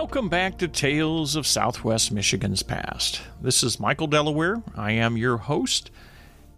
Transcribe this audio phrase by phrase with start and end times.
[0.00, 3.20] Welcome back to Tales of Southwest Michigan's Past.
[3.42, 4.62] This is Michael Delaware.
[4.76, 5.90] I am your host.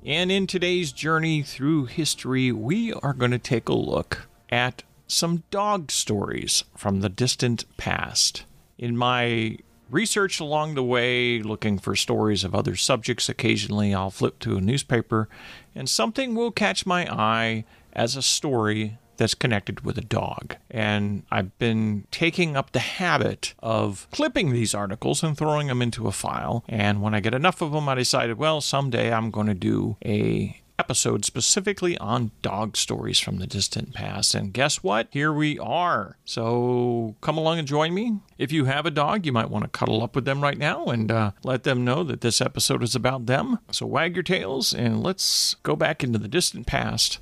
[0.04, 5.44] And in today's journey through history, we are going to take a look at some
[5.50, 8.44] dog stories from the distant past.
[8.76, 9.56] In my
[9.88, 14.60] research along the way, looking for stories of other subjects, occasionally I'll flip to a
[14.60, 15.30] newspaper
[15.74, 20.56] and something will catch my eye as a story that's connected with a dog.
[20.70, 26.08] And I've been taking up the habit of clipping these articles and throwing them into
[26.08, 26.64] a file.
[26.66, 29.98] And when I get enough of them, I decided, well, someday I'm going to do
[30.02, 34.34] a episode specifically on dog stories from the distant past.
[34.34, 35.08] And guess what?
[35.10, 36.16] Here we are.
[36.24, 38.20] So come along and join me.
[38.38, 40.86] If you have a dog, you might want to cuddle up with them right now
[40.86, 43.58] and uh, let them know that this episode is about them.
[43.70, 47.18] So wag your tails and let's go back into the distant past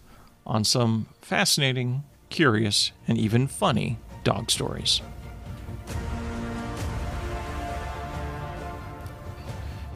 [0.48, 5.02] on some fascinating, curious, and even funny dog stories.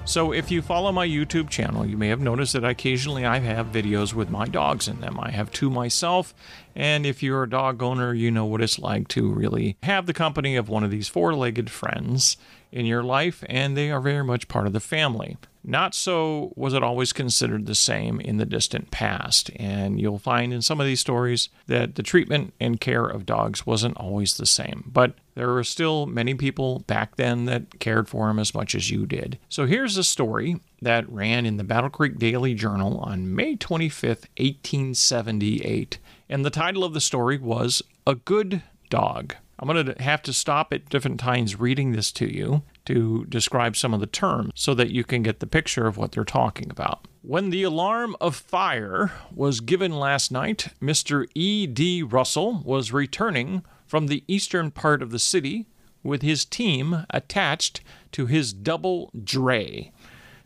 [0.05, 3.69] So, if you follow my YouTube channel, you may have noticed that occasionally I have
[3.69, 5.19] videos with my dogs in them.
[5.19, 6.35] I have two myself,
[6.75, 10.13] and if you're a dog owner, you know what it's like to really have the
[10.13, 12.37] company of one of these four legged friends
[12.73, 15.37] in your life, and they are very much part of the family.
[15.65, 20.53] Not so was it always considered the same in the distant past, and you'll find
[20.53, 24.47] in some of these stories that the treatment and care of dogs wasn't always the
[24.47, 24.91] same.
[24.93, 28.91] But there were still many people back then that cared for them as much as
[28.91, 29.39] you did.
[29.49, 34.27] So here's a story that ran in the Battle Creek Daily Journal on May 25th,
[34.37, 35.99] 1878.
[36.29, 39.37] And the title of the story was A Good Dog.
[39.59, 43.77] I'm going to have to stop at different times reading this to you to describe
[43.77, 46.71] some of the terms so that you can get the picture of what they're talking
[46.71, 47.07] about.
[47.23, 51.27] When the alarm of fire was given last night, Mr.
[51.35, 52.03] E.D.
[52.03, 55.67] Russell was returning from the eastern part of the city
[56.03, 57.81] with his team attached
[58.13, 59.93] to his double dray.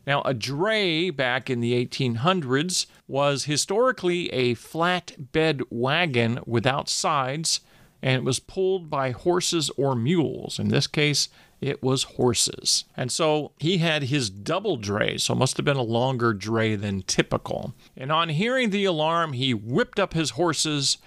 [0.07, 7.61] Now, a dray back in the 1800s was historically a flatbed wagon without sides,
[8.03, 10.59] and it was pulled by horses or mules.
[10.59, 11.29] In this case,
[11.61, 12.85] it was horses.
[12.97, 16.77] And so he had his double dray, so it must have been a longer dray
[16.77, 17.75] than typical.
[17.97, 20.99] And on hearing the alarm, he whipped up his horses,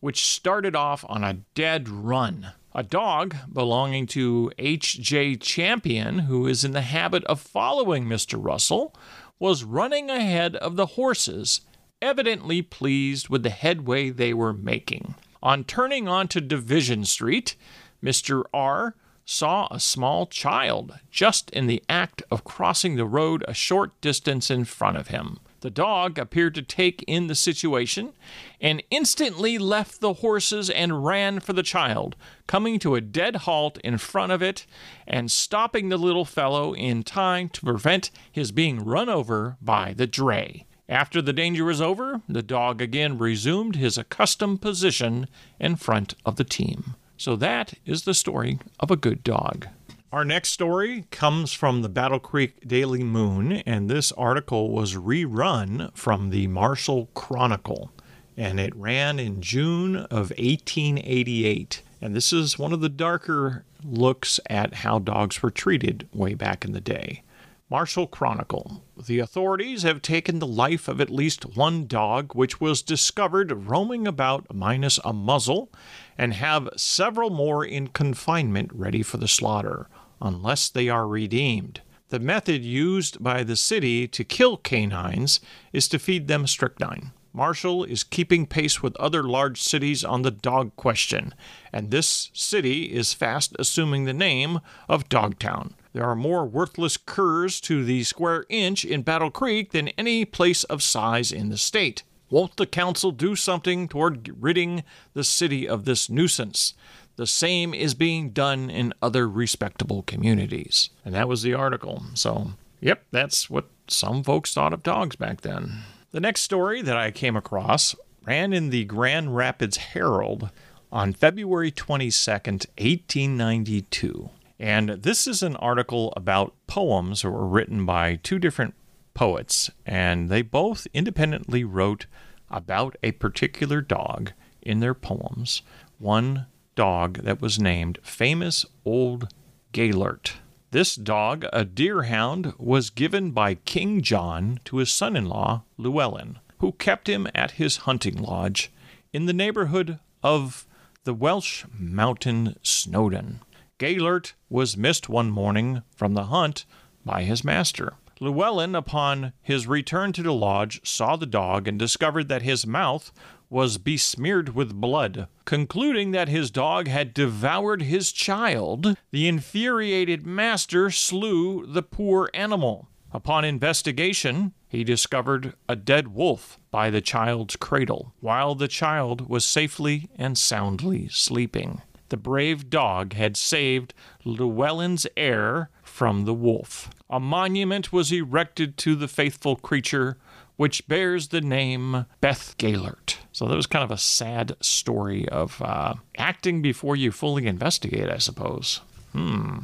[0.00, 2.52] which started off on a dead run.
[2.74, 5.36] A dog belonging to H.J.
[5.36, 8.42] Champion, who is in the habit of following Mr.
[8.42, 8.94] Russell,
[9.38, 11.62] was running ahead of the horses,
[12.00, 15.14] evidently pleased with the headway they were making.
[15.42, 17.56] On turning onto Division Street,
[18.02, 18.42] Mr.
[18.52, 18.94] R
[19.30, 24.50] saw a small child just in the act of crossing the road a short distance
[24.50, 25.38] in front of him.
[25.60, 28.14] The dog appeared to take in the situation
[28.58, 32.16] and instantly left the horses and ran for the child,
[32.46, 34.64] coming to a dead halt in front of it
[35.06, 40.06] and stopping the little fellow in time to prevent his being run over by the
[40.06, 40.64] dray.
[40.88, 45.28] After the danger was over, the dog again resumed his accustomed position
[45.60, 46.94] in front of the team.
[47.18, 49.66] So that is the story of a good dog.
[50.12, 55.94] Our next story comes from the Battle Creek Daily Moon, and this article was rerun
[55.96, 57.90] from the Marshall Chronicle,
[58.36, 61.82] and it ran in June of 1888.
[62.00, 66.64] And this is one of the darker looks at how dogs were treated way back
[66.64, 67.24] in the day.
[67.70, 68.82] Marshall Chronicle.
[68.96, 74.06] The authorities have taken the life of at least one dog, which was discovered roaming
[74.06, 75.70] about minus a muzzle,
[76.16, 81.82] and have several more in confinement ready for the slaughter, unless they are redeemed.
[82.08, 85.38] The method used by the city to kill canines
[85.70, 87.12] is to feed them strychnine.
[87.34, 91.34] Marshall is keeping pace with other large cities on the dog question,
[91.70, 95.74] and this city is fast assuming the name of Dogtown.
[95.98, 100.62] There are more worthless curs to the square inch in Battle Creek than any place
[100.62, 102.04] of size in the state.
[102.30, 104.84] Won't the council do something toward ridding
[105.14, 106.74] the city of this nuisance?
[107.16, 110.90] The same is being done in other respectable communities.
[111.04, 112.04] And that was the article.
[112.14, 115.80] So, yep, that's what some folks thought of dogs back then.
[116.12, 120.50] The next story that I came across ran in the Grand Rapids Herald
[120.92, 124.30] on February 22nd, 1892.
[124.58, 128.74] And this is an article about poems that were written by two different
[129.14, 132.06] poets, and they both independently wrote
[132.50, 134.32] about a particular dog
[134.62, 135.62] in their poems.
[135.98, 139.28] One dog that was named Famous Old
[139.72, 140.34] Gelert.
[140.70, 146.38] This dog, a deerhound, was given by King John to his son in law, Llewellyn,
[146.58, 148.70] who kept him at his hunting lodge
[149.12, 150.66] in the neighborhood of
[151.04, 153.40] the Welsh mountain Snowdon.
[153.78, 156.64] Gelert was missed one morning from the hunt
[157.04, 157.94] by his master.
[158.20, 163.12] Llewellyn, upon his return to the lodge, saw the dog and discovered that his mouth
[163.48, 165.28] was besmeared with blood.
[165.44, 172.88] Concluding that his dog had devoured his child, the infuriated master slew the poor animal.
[173.12, 179.44] Upon investigation, he discovered a dead wolf by the child's cradle, while the child was
[179.44, 181.80] safely and soundly sleeping.
[182.08, 183.94] The brave dog had saved
[184.24, 186.90] Llewellyn's heir from the wolf.
[187.10, 190.16] A monument was erected to the faithful creature,
[190.56, 193.18] which bears the name Beth Gelert.
[193.32, 198.10] So that was kind of a sad story of uh, acting before you fully investigate,
[198.10, 198.80] I suppose.
[199.12, 199.58] Hmm.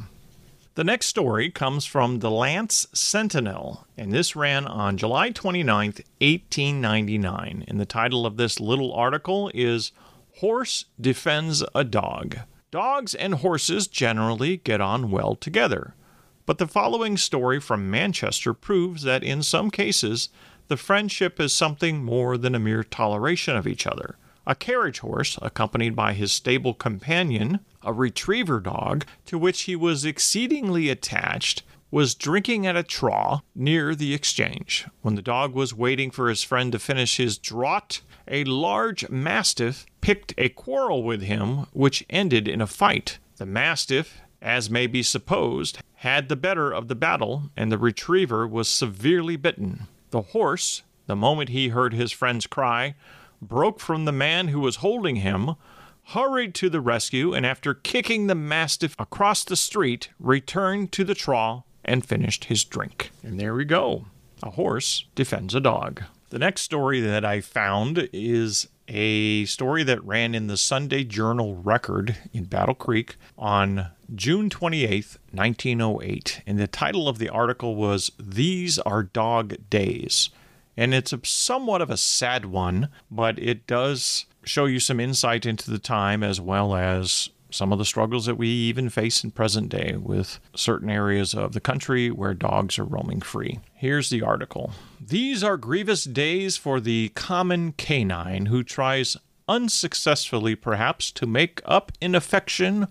[0.75, 7.63] The next story comes from the Lance Sentinel, and this ran on July 29th, 1899.
[7.65, 9.93] And the title of this little article is
[10.39, 12.39] Horse Defends a Dog.
[12.69, 15.95] Dogs and horses generally get on well together.
[16.45, 20.27] But the following story from Manchester proves that in some cases,
[20.67, 24.17] the friendship is something more than a mere toleration of each other.
[24.45, 30.03] A carriage horse, accompanied by his stable companion, a retriever dog, to which he was
[30.03, 34.85] exceedingly attached, was drinking at a trough near the exchange.
[35.01, 39.85] When the dog was waiting for his friend to finish his draught, a large mastiff
[40.01, 43.19] picked a quarrel with him, which ended in a fight.
[43.37, 48.47] The mastiff, as may be supposed, had the better of the battle, and the retriever
[48.47, 49.87] was severely bitten.
[50.09, 52.95] The horse, the moment he heard his friend's cry,
[53.41, 55.55] broke from the man who was holding him,
[56.09, 61.15] hurried to the rescue, and after kicking the mastiff across the street, returned to the
[61.15, 63.11] trough and finished his drink.
[63.23, 64.05] And there we go.
[64.43, 66.03] A horse defends a dog.
[66.29, 71.55] The next story that I found is a story that ran in the Sunday Journal
[71.55, 76.41] Record in Battle Creek on June 28th, 1908.
[76.45, 80.29] And the title of the article was These Are Dog Days.
[80.77, 85.45] And it's a somewhat of a sad one, but it does show you some insight
[85.45, 89.31] into the time as well as some of the struggles that we even face in
[89.31, 93.59] present day with certain areas of the country where dogs are roaming free.
[93.73, 94.71] Here's the article.
[94.99, 99.15] These are grievous days for the common canine who tries
[99.47, 102.87] unsuccessfully perhaps to make up in affection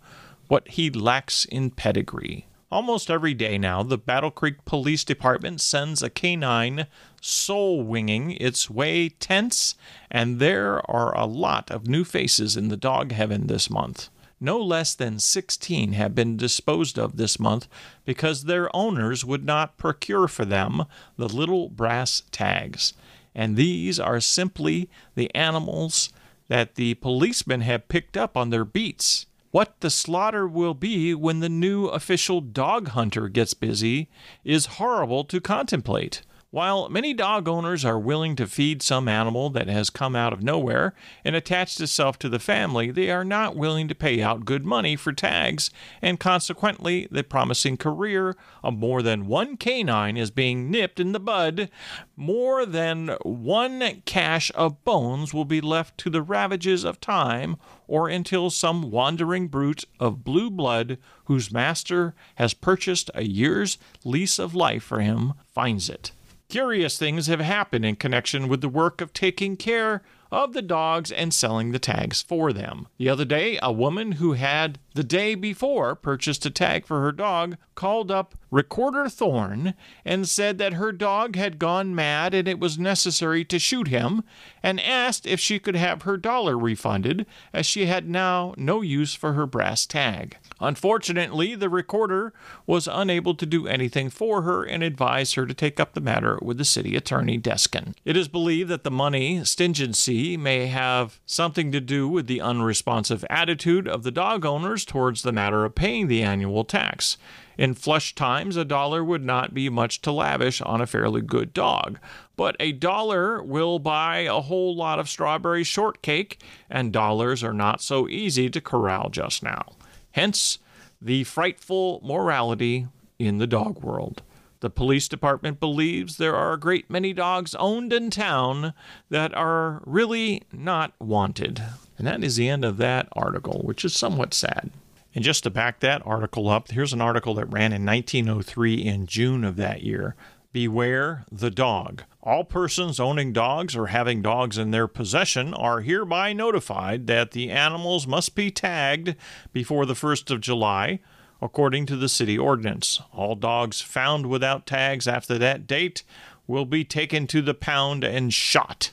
[0.49, 2.47] what he lacks in pedigree.
[2.71, 6.87] Almost every day now, the Battle Creek Police Department sends a canine
[7.21, 9.77] soul winging its way tense,
[10.11, 14.09] and there are a lot of new faces in the dog heaven this month.
[14.45, 17.67] No less than 16 have been disposed of this month
[18.05, 20.85] because their owners would not procure for them
[21.17, 22.93] the little brass tags.
[23.35, 26.11] And these are simply the animals
[26.49, 29.25] that the policemen have picked up on their beats.
[29.51, 34.11] What the slaughter will be when the new official dog hunter gets busy
[34.45, 36.21] is horrible to contemplate.
[36.55, 40.45] While many dog owners are willing to feed some animal that has come out of
[40.45, 40.95] nowhere
[41.25, 44.95] and attached itself to the family, they are not willing to pay out good money
[44.95, 51.01] for tags, and consequently, the promising career of more than one canine is being nipped
[51.01, 51.71] in the bud.
[52.15, 57.57] More than one cache of bones will be left to the ravages of time
[57.89, 64.39] or until some wandering brute of blue blood whose master has purchased a year's lease
[64.39, 66.13] of life for him finds it.
[66.49, 70.03] Curious things have happened in connection with the work of taking care
[70.35, 72.89] of the dogs and selling the tags for them.
[72.99, 77.13] The other day, a woman who had the day before purchased a tag for her
[77.13, 79.75] dog called up Recorder Thorne
[80.05, 84.23] and said that her dog had gone mad and it was necessary to shoot him,
[84.63, 89.15] and asked if she could have her dollar refunded as she had now no use
[89.15, 90.39] for her brass tag.
[90.61, 92.33] Unfortunately, the recorder
[92.67, 96.39] was unable to do anything for her and advised her to take up the matter
[96.41, 97.95] with the city attorney Deskin.
[98.05, 103.25] It is believed that the money stingency may have something to do with the unresponsive
[103.29, 107.19] attitude of the dog owners towards the matter of paying the annual tax.
[107.57, 111.53] In flush times, a dollar would not be much to lavish on a fairly good
[111.53, 111.99] dog,
[112.37, 117.81] but a dollar will buy a whole lot of strawberry shortcake, and dollars are not
[117.81, 119.73] so easy to corral just now.
[120.13, 120.59] Hence,
[121.01, 122.89] the frightful morality
[123.19, 124.23] in the dog world.
[124.65, 128.73] The police department believes there are a great many dogs owned in town
[129.11, 131.63] that are really not wanted.
[131.99, 134.71] And that is the end of that article, which is somewhat sad.
[135.15, 139.05] And just to back that article up, here's an article that ran in 1903 in
[139.05, 140.17] June of that year.
[140.55, 142.05] Beware the dog.
[142.23, 147.51] All persons owning dogs or having dogs in their possession are hereby notified that the
[147.51, 149.15] animals must be tagged
[149.53, 151.01] before the 1st of July.
[151.41, 153.01] According to the city ordinance.
[153.13, 156.03] All dogs found without tags after that date
[156.47, 158.91] will be taken to the pound and shot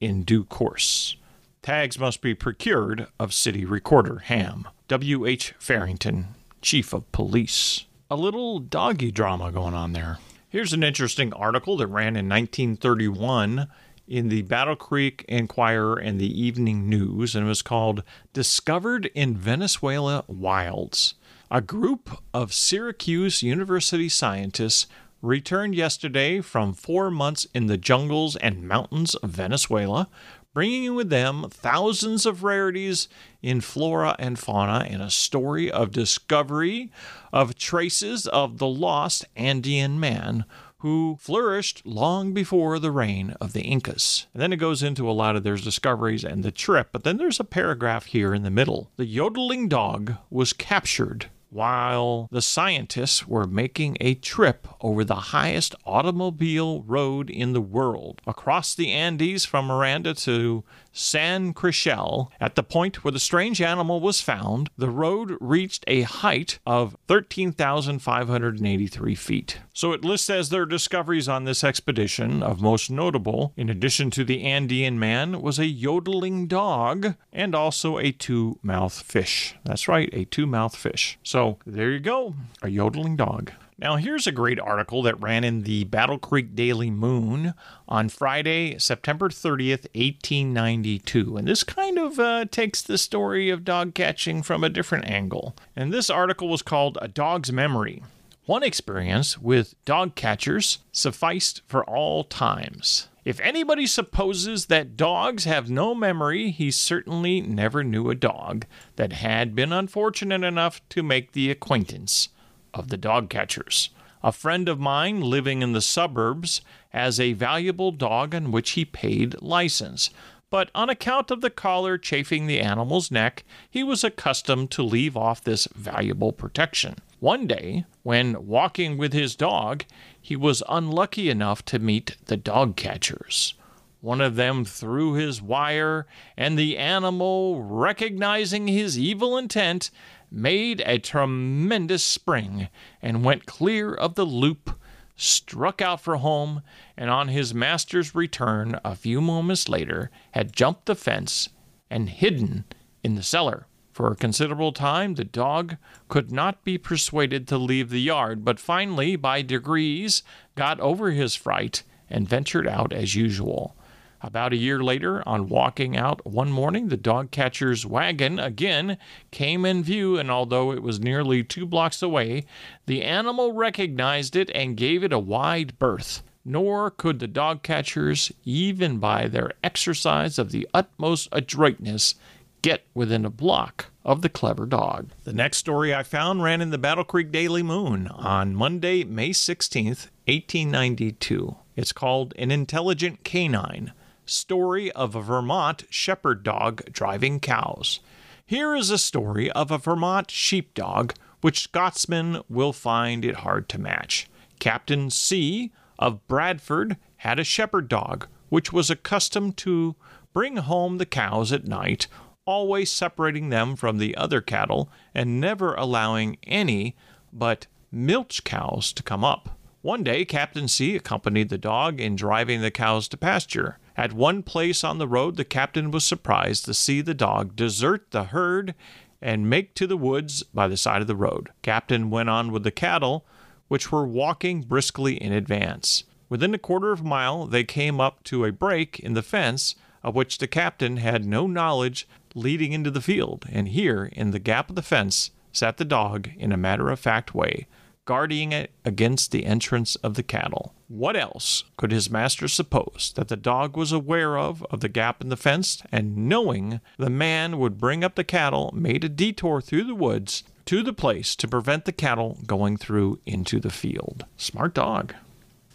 [0.00, 1.16] in due course.
[1.62, 4.68] Tags must be procured of City Recorder Ham.
[4.88, 5.54] W.H.
[5.58, 6.28] Farrington,
[6.62, 7.84] Chief of Police.
[8.10, 10.18] A little doggy drama going on there.
[10.48, 13.68] Here's an interesting article that ran in 1931
[14.06, 18.02] in the Battle Creek Enquirer and the Evening News, and it was called
[18.32, 21.14] Discovered in Venezuela Wilds.
[21.50, 24.86] A group of Syracuse University scientists
[25.22, 30.08] returned yesterday from four months in the jungles and mountains of Venezuela,
[30.52, 33.08] bringing with them thousands of rarities
[33.40, 36.92] in flora and fauna and a story of discovery
[37.32, 40.44] of traces of the lost Andean man
[40.80, 44.26] who flourished long before the reign of the Incas.
[44.34, 47.16] And then it goes into a lot of their discoveries and the trip, but then
[47.16, 48.90] there's a paragraph here in the middle.
[48.96, 55.74] The yodeling dog was captured while the scientists were making a trip over the highest
[55.84, 60.64] automobile road in the world across the Andes from Miranda to
[60.98, 66.02] San Cristobal, at the point where the strange animal was found, the road reached a
[66.02, 69.60] height of 13,583 feet.
[69.72, 74.24] So it lists as their discoveries on this expedition of most notable, in addition to
[74.24, 79.54] the Andean man, was a yodeling dog and also a two mouth fish.
[79.64, 81.16] That's right, a two mouth fish.
[81.22, 83.52] So there you go, a yodeling dog.
[83.80, 87.54] Now, here's a great article that ran in the Battle Creek Daily Moon
[87.86, 91.36] on Friday, September 30th, 1892.
[91.36, 95.54] And this kind of uh, takes the story of dog catching from a different angle.
[95.76, 98.02] And this article was called A Dog's Memory.
[98.46, 103.06] One experience with dog catchers sufficed for all times.
[103.24, 108.66] If anybody supposes that dogs have no memory, he certainly never knew a dog
[108.96, 112.30] that had been unfortunate enough to make the acquaintance
[112.74, 113.90] of the dog catchers.
[114.22, 116.60] A friend of mine living in the suburbs
[116.90, 120.10] has a valuable dog on which he paid license,
[120.50, 125.16] but on account of the collar chafing the animal's neck, he was accustomed to leave
[125.16, 126.96] off this valuable protection.
[127.20, 129.84] One day, when walking with his dog,
[130.20, 133.54] he was unlucky enough to meet the dog catchers.
[134.00, 136.06] One of them threw his wire,
[136.36, 139.90] and the animal, recognizing his evil intent,
[140.30, 142.68] made a tremendous spring
[143.00, 144.78] and went clear of the loop,
[145.16, 146.62] struck out for home,
[146.96, 151.48] and on his master's return a few moments later had jumped the fence
[151.90, 152.64] and hidden
[153.02, 153.66] in the cellar.
[153.92, 158.60] For a considerable time, the dog could not be persuaded to leave the yard, but
[158.60, 160.22] finally, by degrees,
[160.54, 163.74] got over his fright and ventured out as usual.
[164.20, 168.98] About a year later, on walking out one morning, the dog catcher's wagon again
[169.30, 172.44] came in view, and although it was nearly two blocks away,
[172.86, 176.24] the animal recognized it and gave it a wide berth.
[176.44, 182.16] Nor could the dog catchers, even by their exercise of the utmost adroitness,
[182.60, 185.10] get within a block of the clever dog.
[185.22, 189.30] The next story I found ran in the Battle Creek Daily Moon on Monday, May
[189.30, 191.54] 16th, 1892.
[191.76, 193.92] It's called An Intelligent Canine
[194.28, 198.00] story of a Vermont shepherd dog driving cows.
[198.44, 203.80] Here is a story of a Vermont sheepdog which Scotsmen will find it hard to
[203.80, 204.28] match.
[204.58, 209.94] Captain C of Bradford had a shepherd dog which was accustomed to
[210.32, 212.06] bring home the cows at night,
[212.44, 216.96] always separating them from the other cattle and never allowing any
[217.32, 219.58] but milch cows to come up.
[219.82, 223.78] One day, Captain C accompanied the dog in driving the cows to pasture.
[223.98, 228.12] At one place on the road, the captain was surprised to see the dog desert
[228.12, 228.76] the herd
[229.20, 231.48] and make to the woods by the side of the road.
[231.62, 233.26] Captain went on with the cattle,
[233.66, 236.04] which were walking briskly in advance.
[236.28, 239.74] Within a quarter of a mile, they came up to a break in the fence,
[240.04, 244.38] of which the captain had no knowledge leading into the field, and here, in the
[244.38, 247.66] gap of the fence, sat the dog in a matter of fact way,
[248.08, 250.72] guarding it against the entrance of the cattle.
[250.88, 255.20] What else could his master suppose that the dog was aware of of the gap
[255.20, 259.60] in the fence, and knowing the man would bring up the cattle, made a detour
[259.60, 264.24] through the woods to the place to prevent the cattle going through into the field.
[264.38, 265.14] Smart dog.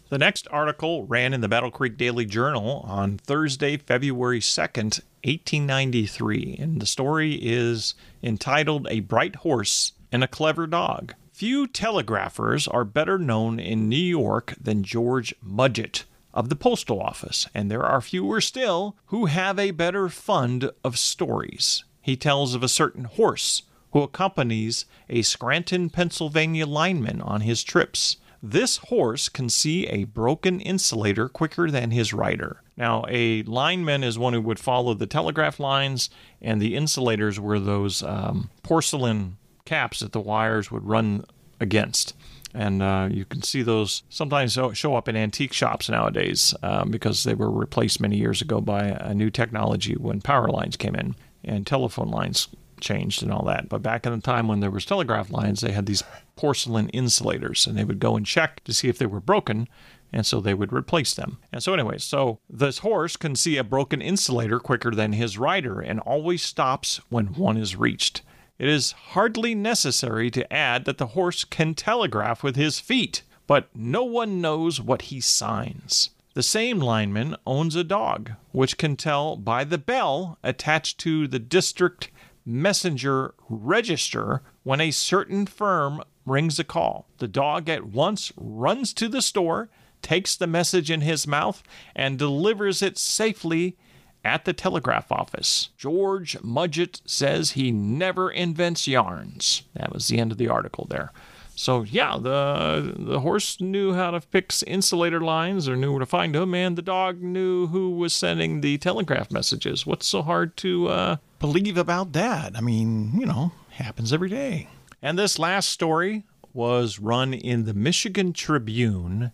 [0.10, 6.58] The next article ran in the Battle Creek Daily Journal on Thursday, February 2nd, 1893,
[6.60, 11.13] and the story is entitled A Bright Horse and a Clever Dog.
[11.34, 17.48] Few telegraphers are better known in New York than George Mudgett of the Postal Office,
[17.56, 21.86] and there are fewer still who have a better fund of stories.
[22.04, 23.63] He tells of a certain horse
[23.94, 28.18] who accompanies a Scranton, Pennsylvania lineman on his trips.
[28.44, 32.62] This horse can see a broken insulator quicker than his rider.
[32.78, 37.60] Now, a lineman is one who would follow the telegraph lines, and the insulators were
[37.60, 41.25] those um, porcelain caps that the wires would run
[41.60, 42.15] against.
[42.53, 47.24] And uh, you can see those sometimes show up in antique shops nowadays um, because
[47.24, 51.15] they were replaced many years ago by a new technology when power lines came in
[51.43, 52.48] and telephone lines
[52.79, 53.70] changed and all that.
[53.70, 56.03] But back in the time when there was telegraph lines, they had these
[56.36, 59.67] porcelain insulators, and they would go and check to see if they were broken,
[60.12, 61.39] and so they would replace them.
[61.51, 65.79] And so, anyway, so this horse can see a broken insulator quicker than his rider,
[65.79, 68.22] and always stops when one is reached.
[68.60, 73.70] It is hardly necessary to add that the horse can telegraph with his feet, but
[73.76, 76.12] no one knows what he signs.
[76.34, 81.40] The same lineman owns a dog, which can tell by the bell attached to the
[81.40, 82.10] district
[82.46, 87.08] messenger register when a certain firm rings a call.
[87.18, 89.70] The dog at once runs to the store,
[90.02, 91.64] takes the message in his mouth,
[91.96, 93.78] and delivers it safely
[94.24, 95.70] at the telegraph office.
[95.77, 99.63] George Mudgett says he never invents yarns.
[99.74, 101.12] That was the end of the article there.
[101.56, 106.06] So yeah, the the horse knew how to fix insulator lines or knew where to
[106.06, 109.86] find them, and the dog knew who was sending the telegraph messages.
[109.86, 112.58] What's so hard to uh, believe about that?
[112.58, 114.67] I mean, you know, happens every day.
[115.02, 119.32] And this last story was run in the Michigan Tribune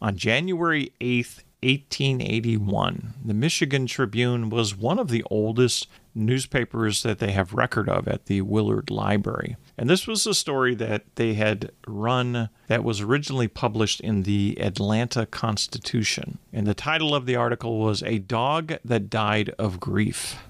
[0.00, 3.14] on January 8th, 1881.
[3.24, 8.26] The Michigan Tribune was one of the oldest newspapers that they have record of at
[8.26, 9.56] the Willard Library.
[9.76, 14.56] And this was a story that they had run that was originally published in the
[14.60, 16.38] Atlanta Constitution.
[16.52, 20.42] And the title of the article was A Dog That Died of Grief.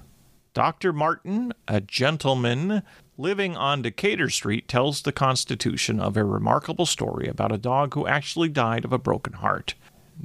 [0.53, 0.91] Dr.
[0.91, 2.83] Martin, a gentleman
[3.17, 8.05] living on Decatur Street, tells the Constitution of a remarkable story about a dog who
[8.05, 9.75] actually died of a broken heart.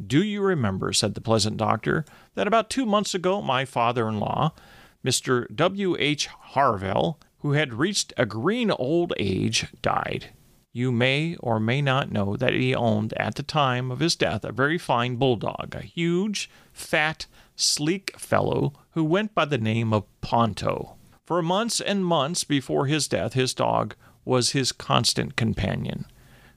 [0.04, 2.04] Do you remember, said the pleasant doctor,
[2.34, 4.52] that about two months ago my father in law,
[5.04, 5.46] Mr.
[5.54, 5.96] W.
[5.98, 6.28] H.
[6.52, 10.30] Harvell, who had reached a green old age, died.
[10.72, 14.44] You may or may not know that he owned at the time of his death
[14.44, 20.04] a very fine bulldog, a huge, fat, sleek fellow who went by the name of
[20.20, 20.96] Ponto.
[21.24, 26.04] For months and months before his death, his dog was his constant companion.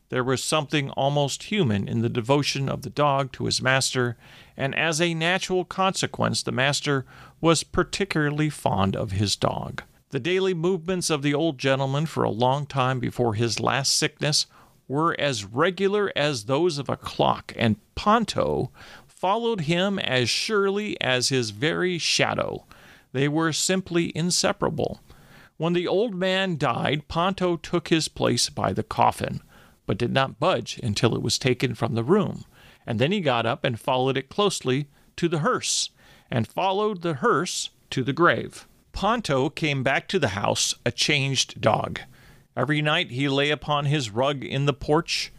[0.09, 4.17] There was something almost human in the devotion of the dog to his master,
[4.57, 7.05] and as a natural consequence, the master
[7.39, 9.83] was particularly fond of his dog.
[10.09, 14.47] The daily movements of the old gentleman for a long time before his last sickness
[14.87, 18.71] were as regular as those of a clock, and Ponto
[19.05, 22.65] followed him as surely as his very shadow.
[23.11, 25.01] They were simply inseparable.
[25.57, 29.41] When the old man died, Ponto took his place by the coffin
[29.89, 32.45] but did not budge until it was taken from the room.
[32.85, 35.89] And then he got up and followed it closely to the hearse,
[36.29, 38.67] and followed the hearse to the grave.
[38.91, 42.01] Ponto came back to the house a changed dog.
[42.55, 45.31] Every night he lay upon his rug in the porch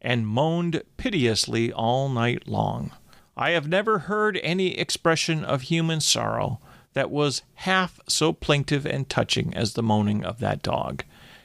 [0.00, 2.90] and moaned piteously all night long.
[3.36, 6.58] I have never heard any expression of human sorrow
[6.94, 11.04] that was half so plaintive and touching as the moaning of that dog.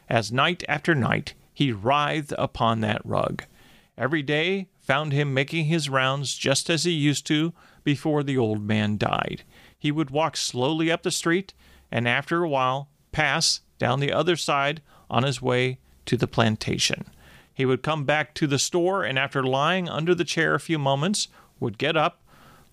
[0.10, 3.44] As night after night he writhed upon that rug.
[3.98, 7.52] Every day found him making his rounds just as he used to
[7.84, 9.42] before the old man died.
[9.76, 11.56] He would walk slowly up the street
[11.92, 17.06] and after a while pass down the other side on his way to the plantation.
[17.52, 20.78] He would come back to the store and after lying under the chair a few
[20.78, 21.28] moments
[21.60, 22.22] would get up,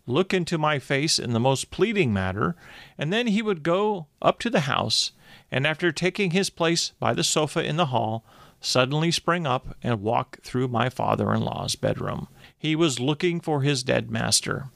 [0.06, 2.54] look into my face in the most pleading manner,
[2.98, 5.12] and then he would go up to the house
[5.50, 8.26] and after taking his place by the sofa in the hall,
[8.64, 12.28] suddenly sprang up and walked through my father in law's bedroom.
[12.56, 14.70] He was looking for his dead master.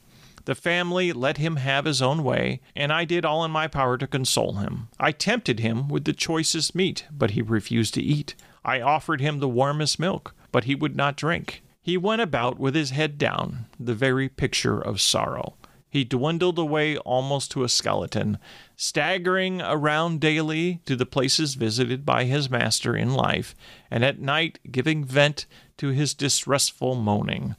[0.44, 3.98] The family let him have his own way, and I did all in my power
[3.98, 4.88] to console him.
[4.98, 8.34] I tempted him with the choicest meat, but he refused to eat.
[8.64, 11.62] I offered him the warmest milk, but he would not drink.
[11.82, 15.54] He went about with his head down, the very picture of sorrow.
[15.90, 18.38] He dwindled away almost to a skeleton,
[18.76, 23.54] staggering around daily to the places visited by his master in life,
[23.90, 25.46] and at night giving vent
[25.78, 27.56] to his distressful moaning.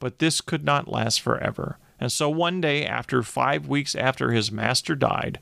[0.00, 4.52] But this could not last forever, and so one day, after five weeks after his
[4.52, 5.38] master died,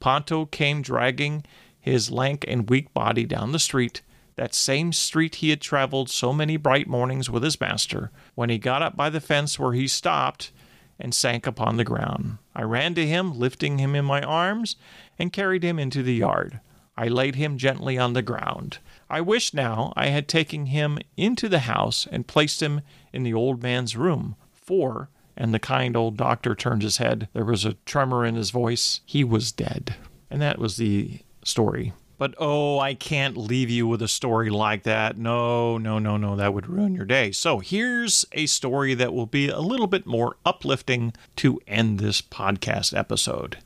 [0.00, 1.44] Ponto came dragging
[1.78, 4.02] his lank and weak body down the street,
[4.36, 8.10] that same street he had traveled so many bright mornings with his master.
[8.34, 10.52] When he got up by the fence where he stopped,
[11.00, 12.38] and sank upon the ground.
[12.54, 14.76] I ran to him, lifting him in my arms,
[15.18, 16.60] and carried him into the yard.
[16.96, 18.78] I laid him gently on the ground.
[19.08, 22.82] I wish now I had taken him into the house and placed him
[23.12, 27.44] in the old man's room, for, and the kind old doctor turned his head, there
[27.44, 29.96] was a tremor in his voice, he was dead.
[30.30, 31.94] And that was the story.
[32.20, 35.16] But oh, I can't leave you with a story like that.
[35.16, 37.32] No, no, no, no, that would ruin your day.
[37.32, 42.20] So here's a story that will be a little bit more uplifting to end this
[42.20, 43.56] podcast episode.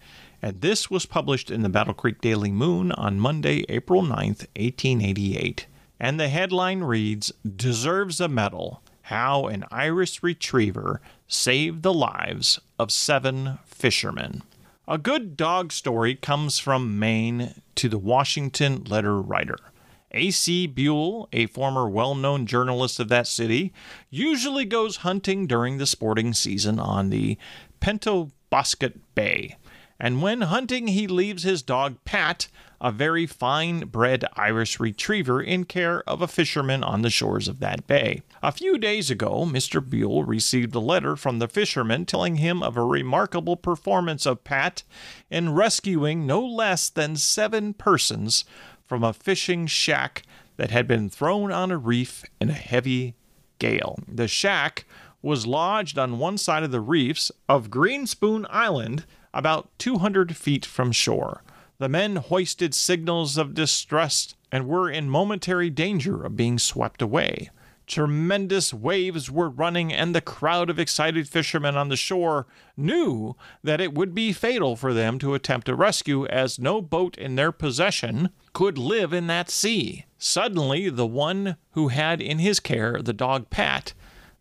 [0.41, 5.67] And this was published in the Battle Creek Daily Moon on Monday, April 9th, 1888.
[5.99, 12.93] And the headline reads Deserves a Medal How an Irish Retriever Saved the Lives of
[12.93, 14.43] Seven Fishermen.
[14.87, 19.57] A good dog story comes from Maine to the Washington letter writer.
[20.11, 20.67] A.C.
[20.67, 23.73] Buell, a former well known journalist of that city,
[24.11, 27.39] usually goes hunting during the sporting season on the
[27.81, 29.57] Penobscot Bay.
[29.99, 32.49] And when hunting, he leaves his dog Pat,
[32.85, 37.59] a very fine bred Irish retriever, in care of a fisherman on the shores of
[37.59, 38.21] that bay.
[38.43, 39.81] A few days ago, Mr.
[39.83, 44.83] Buell received a letter from the fisherman telling him of a remarkable performance of Pat
[45.31, 48.45] in rescuing no less than seven persons
[48.87, 50.23] from a fishing shack
[50.59, 53.15] that had been thrown on a reef in a heavy
[53.59, 53.99] gale.
[54.07, 54.85] The shack
[55.23, 60.93] was lodged on one side of the reefs of Greenspoon Island about 200 feet from
[60.93, 61.43] shore.
[61.79, 67.51] The men hoisted signals of distress and were in momentary danger of being swept away.
[67.87, 73.81] Tremendous waves were running, and the crowd of excited fishermen on the shore knew that
[73.81, 77.53] it would be fatal for them to attempt a rescue, as no boat in their
[77.53, 80.07] possession could live in that sea.
[80.17, 83.93] Suddenly, the one who had in his care the dog Pat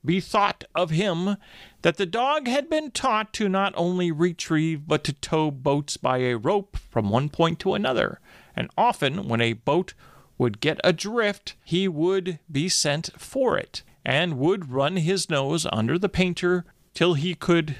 [0.05, 1.37] bethought of him
[1.81, 6.17] that the dog had been taught to not only retrieve but to tow boats by
[6.19, 8.19] a rope from one point to another,
[8.55, 9.93] and often when a boat
[10.37, 15.97] would get adrift, he would be sent for it, and would run his nose under
[15.97, 17.77] the painter till he could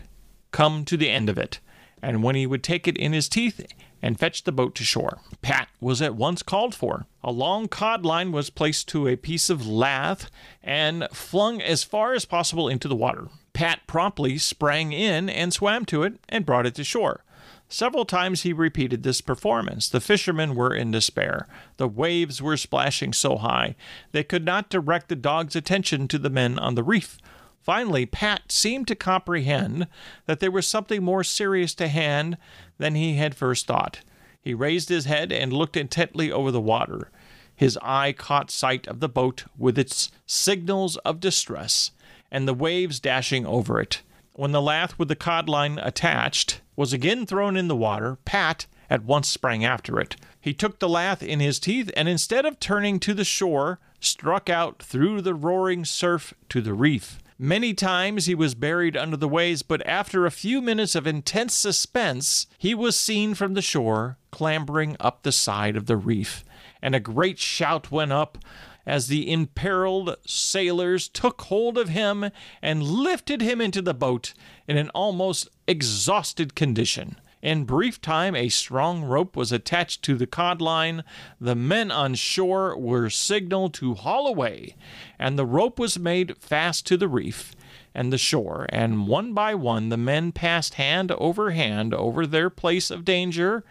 [0.52, 1.60] come to the end of it,
[2.02, 3.66] and when he would take it in his teeth
[4.04, 5.20] and fetched the boat to shore.
[5.42, 7.08] Pat was at once called for.
[7.24, 10.30] A long cod line was placed to a piece of lath
[10.62, 13.30] and flung as far as possible into the water.
[13.54, 17.24] Pat promptly sprang in and swam to it and brought it to shore.
[17.70, 19.88] Several times he repeated this performance.
[19.88, 21.48] The fishermen were in despair.
[21.78, 23.76] The waves were splashing so high
[24.12, 27.18] they could not direct the dog's attention to the men on the reef.
[27.64, 29.88] Finally, Pat seemed to comprehend
[30.26, 32.38] that there was something more serious to hand
[32.78, 34.02] than he had first thought.
[34.42, 37.10] He raised his head and looked intently over the water.
[37.56, 41.92] His eye caught sight of the boat with its signals of distress
[42.30, 44.02] and the waves dashing over it.
[44.34, 48.66] When the lath with the cod line attached was again thrown in the water, Pat
[48.90, 50.18] at once sprang after it.
[50.42, 54.50] He took the lath in his teeth and instead of turning to the shore, struck
[54.50, 57.20] out through the roaring surf to the reef.
[57.40, 61.54] Many times he was buried under the waves, but after a few minutes of intense
[61.54, 66.44] suspense, he was seen from the shore clambering up the side of the reef,
[66.82, 68.38] and a great shout went up
[68.86, 72.30] as the imperiled sailors took hold of him
[72.62, 74.34] and lifted him into the boat
[74.68, 77.20] in an almost exhausted condition.
[77.44, 81.04] In brief time, a strong rope was attached to the cod line.
[81.42, 84.78] The men on shore were signaled to haul away,
[85.20, 87.54] and the rope was made fast to the reef
[87.94, 92.50] and the shore, and one by one the men passed hand over hand over their
[92.50, 93.66] place of danger,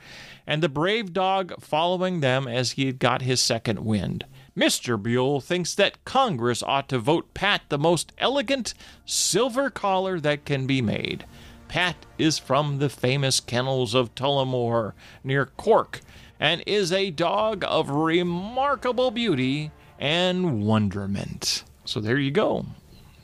[0.46, 4.26] and the brave dog following them as he had got his second wind.
[4.54, 5.02] Mr.
[5.02, 8.74] Buell thinks that Congress ought to vote Pat the most elegant
[9.06, 11.24] silver collar that can be made.
[11.72, 14.92] Pat is from the famous kennels of Tullamore
[15.24, 16.02] near Cork
[16.38, 21.64] and is a dog of remarkable beauty and wonderment.
[21.86, 22.66] So there you go.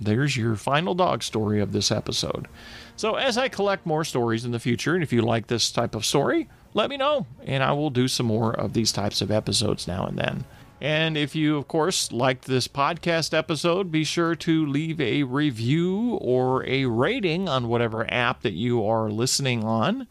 [0.01, 2.49] There's your final dog story of this episode.
[2.97, 5.95] So, as I collect more stories in the future, and if you like this type
[5.95, 9.31] of story, let me know, and I will do some more of these types of
[9.31, 10.47] episodes now and then.
[10.81, 16.19] And if you, of course, liked this podcast episode, be sure to leave a review
[16.21, 20.07] or a rating on whatever app that you are listening on,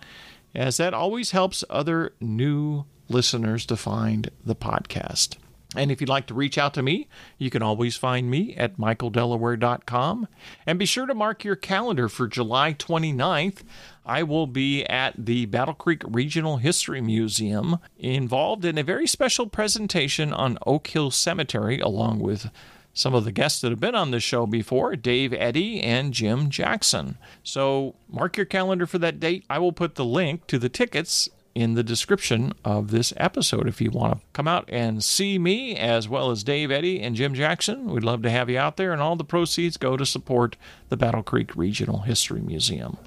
[0.53, 5.37] as that always helps other new listeners to find the podcast.
[5.75, 8.77] And if you'd like to reach out to me, you can always find me at
[8.77, 10.27] michaeldelaware.com.
[10.65, 13.63] And be sure to mark your calendar for July 29th.
[14.07, 19.47] I will be at the Battle Creek Regional History Museum, involved in a very special
[19.47, 22.49] presentation on Oak Hill Cemetery, along with
[22.93, 26.49] some of the guests that have been on the show before Dave Eddy and Jim
[26.49, 27.17] Jackson.
[27.43, 29.43] So mark your calendar for that date.
[29.49, 33.81] I will put the link to the tickets in the description of this episode if
[33.81, 37.33] you want to come out and see me as well as Dave Eddy and Jim
[37.33, 37.91] Jackson.
[37.91, 40.55] We'd love to have you out there, and all the proceeds go to support
[40.89, 42.97] the Battle Creek Regional History Museum.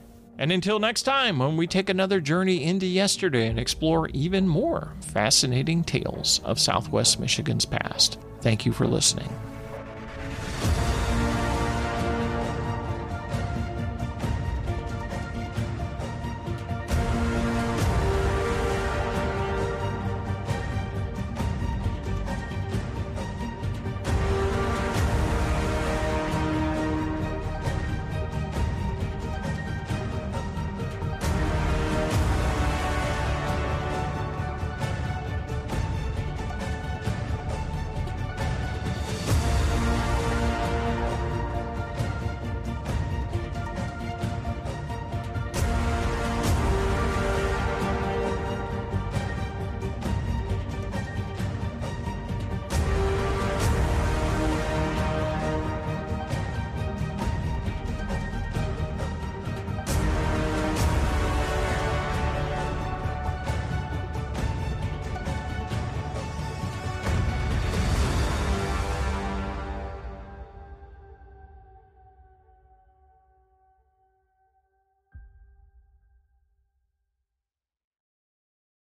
[0.41, 4.95] And until next time, when we take another journey into yesterday and explore even more
[5.03, 9.29] fascinating tales of Southwest Michigan's past, thank you for listening.